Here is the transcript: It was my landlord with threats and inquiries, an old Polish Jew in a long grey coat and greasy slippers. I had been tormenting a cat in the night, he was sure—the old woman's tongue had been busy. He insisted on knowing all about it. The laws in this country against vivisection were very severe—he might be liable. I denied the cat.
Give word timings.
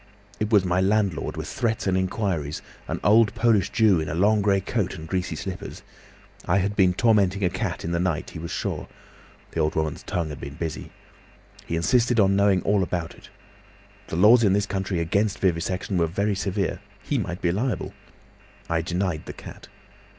It 0.39 0.49
was 0.51 0.65
my 0.65 0.81
landlord 0.81 1.37
with 1.37 1.47
threats 1.47 1.85
and 1.85 1.95
inquiries, 1.95 2.63
an 2.87 2.99
old 3.03 3.35
Polish 3.35 3.69
Jew 3.69 3.99
in 3.99 4.09
a 4.09 4.15
long 4.15 4.41
grey 4.41 4.59
coat 4.59 4.95
and 4.95 5.07
greasy 5.07 5.35
slippers. 5.35 5.83
I 6.47 6.57
had 6.57 6.75
been 6.75 6.95
tormenting 6.95 7.43
a 7.43 7.51
cat 7.51 7.85
in 7.85 7.91
the 7.91 7.99
night, 7.99 8.31
he 8.31 8.39
was 8.39 8.49
sure—the 8.49 9.59
old 9.59 9.75
woman's 9.75 10.01
tongue 10.01 10.29
had 10.29 10.41
been 10.41 10.55
busy. 10.55 10.91
He 11.67 11.75
insisted 11.75 12.19
on 12.19 12.35
knowing 12.35 12.63
all 12.63 12.81
about 12.81 13.13
it. 13.13 13.29
The 14.07 14.15
laws 14.15 14.43
in 14.43 14.53
this 14.53 14.65
country 14.65 14.99
against 14.99 15.37
vivisection 15.37 15.99
were 15.99 16.07
very 16.07 16.33
severe—he 16.33 17.19
might 17.19 17.43
be 17.43 17.51
liable. 17.51 17.93
I 18.67 18.81
denied 18.81 19.27
the 19.27 19.33
cat. 19.33 19.67